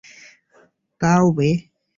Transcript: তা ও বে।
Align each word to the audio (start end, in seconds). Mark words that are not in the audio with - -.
তা 1.01 1.11
ও 1.21 1.27
বে। 1.37 1.49